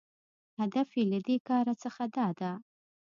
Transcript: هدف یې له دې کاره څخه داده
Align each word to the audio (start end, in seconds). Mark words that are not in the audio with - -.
هدف 0.59 0.89
یې 0.97 1.03
له 1.11 1.19
دې 1.27 1.37
کاره 1.47 1.73
څخه 1.83 2.03
داده 2.17 2.51